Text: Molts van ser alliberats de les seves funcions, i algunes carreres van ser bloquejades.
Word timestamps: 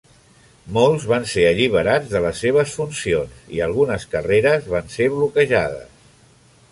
Molts 0.77 1.03
van 1.09 1.27
ser 1.33 1.43
alliberats 1.49 2.09
de 2.13 2.21
les 2.23 2.41
seves 2.45 2.73
funcions, 2.79 3.35
i 3.57 3.63
algunes 3.67 4.07
carreres 4.15 4.67
van 4.73 4.93
ser 4.95 5.11
bloquejades. 5.17 6.09